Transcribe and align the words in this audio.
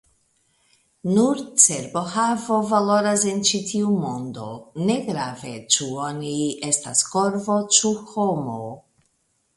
Nur 1.09 1.41
cerbohavo 1.65 2.57
valoras 2.71 3.25
en 3.33 3.45
ĉi 3.49 3.61
tiu 3.73 3.93
mondo, 4.07 4.47
negrave 4.89 5.55
ĉu 5.77 5.91
oni 6.09 6.35
estas 6.73 7.07
korvo 7.15 7.63
ĉu 7.79 7.97
homo. 8.15 8.59